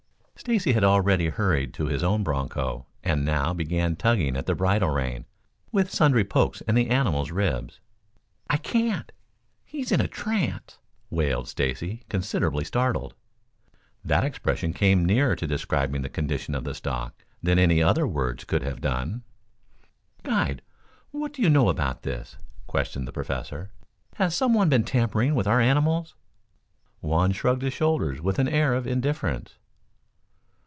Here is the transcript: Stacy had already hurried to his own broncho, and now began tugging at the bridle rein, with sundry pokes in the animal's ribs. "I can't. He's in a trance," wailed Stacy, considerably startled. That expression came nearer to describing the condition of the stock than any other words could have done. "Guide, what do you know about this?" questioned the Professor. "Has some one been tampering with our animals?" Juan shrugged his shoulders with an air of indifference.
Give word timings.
Stacy 0.43 0.71
had 0.73 0.83
already 0.83 1.29
hurried 1.29 1.71
to 1.75 1.85
his 1.85 2.01
own 2.01 2.23
broncho, 2.23 2.87
and 3.03 3.23
now 3.23 3.53
began 3.53 3.95
tugging 3.95 4.35
at 4.35 4.47
the 4.47 4.55
bridle 4.55 4.89
rein, 4.89 5.25
with 5.71 5.93
sundry 5.93 6.23
pokes 6.25 6.61
in 6.61 6.73
the 6.73 6.89
animal's 6.89 7.29
ribs. 7.29 7.79
"I 8.49 8.57
can't. 8.57 9.11
He's 9.63 9.91
in 9.91 10.01
a 10.01 10.07
trance," 10.07 10.79
wailed 11.11 11.47
Stacy, 11.47 12.05
considerably 12.09 12.63
startled. 12.65 13.13
That 14.03 14.23
expression 14.23 14.73
came 14.73 15.05
nearer 15.05 15.35
to 15.35 15.45
describing 15.45 16.01
the 16.01 16.09
condition 16.09 16.55
of 16.55 16.63
the 16.63 16.73
stock 16.73 17.23
than 17.43 17.59
any 17.59 17.83
other 17.83 18.07
words 18.07 18.43
could 18.43 18.63
have 18.63 18.81
done. 18.81 19.21
"Guide, 20.23 20.63
what 21.11 21.33
do 21.33 21.43
you 21.43 21.51
know 21.51 21.69
about 21.69 22.01
this?" 22.01 22.37
questioned 22.65 23.07
the 23.07 23.13
Professor. 23.13 23.69
"Has 24.15 24.35
some 24.35 24.55
one 24.55 24.69
been 24.69 24.85
tampering 24.85 25.35
with 25.35 25.45
our 25.45 25.61
animals?" 25.61 26.15
Juan 26.99 27.31
shrugged 27.31 27.61
his 27.61 27.75
shoulders 27.75 28.19
with 28.19 28.39
an 28.39 28.47
air 28.47 28.73
of 28.73 28.87
indifference. 28.87 29.59